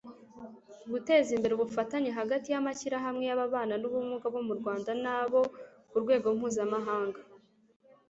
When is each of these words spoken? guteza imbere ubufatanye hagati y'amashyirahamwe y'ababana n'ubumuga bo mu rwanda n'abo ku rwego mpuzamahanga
guteza 0.91 1.29
imbere 1.35 1.51
ubufatanye 1.55 2.09
hagati 2.19 2.47
y'amashyirahamwe 2.49 3.23
y'ababana 3.29 3.75
n'ubumuga 3.77 4.25
bo 4.33 4.41
mu 4.47 4.53
rwanda 4.59 4.91
n'abo 5.03 5.41
ku 5.89 5.95
rwego 6.03 6.27
mpuzamahanga 6.37 7.19